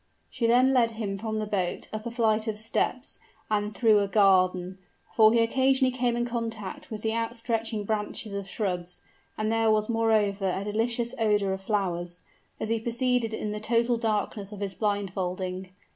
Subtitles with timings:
[0.31, 3.19] She then led him from the boat, up a flight of steps,
[3.51, 4.79] and through a garden
[5.13, 9.01] for he occasionally came in contact with the outstretching branches of shrubs,
[9.37, 12.23] and there was moreover a delicious odor of flowers,
[12.59, 15.69] as he proceeded in the total darkness of his blindfolding.